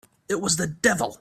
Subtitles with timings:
[0.27, 1.19] It was the devil!